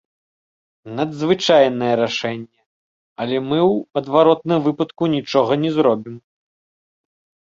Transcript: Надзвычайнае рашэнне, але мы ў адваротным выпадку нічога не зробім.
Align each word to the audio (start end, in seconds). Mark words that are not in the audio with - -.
Надзвычайнае 0.99 1.89
рашэнне, 2.03 2.57
але 3.25 3.37
мы 3.49 3.59
ў 3.73 4.01
адваротным 4.01 4.59
выпадку 4.69 5.03
нічога 5.17 5.51
не 5.67 5.71
зробім. 5.77 6.15